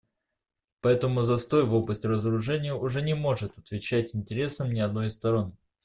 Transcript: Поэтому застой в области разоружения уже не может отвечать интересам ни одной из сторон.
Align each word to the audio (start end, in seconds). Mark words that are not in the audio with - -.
Поэтому 0.79 1.21
застой 1.21 1.63
в 1.63 1.75
области 1.75 2.07
разоружения 2.07 2.73
уже 2.73 3.03
не 3.03 3.13
может 3.13 3.59
отвечать 3.59 4.15
интересам 4.15 4.71
ни 4.73 4.79
одной 4.79 5.05
из 5.09 5.13
сторон. 5.13 5.55